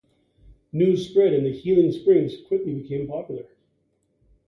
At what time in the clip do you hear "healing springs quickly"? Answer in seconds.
1.53-2.73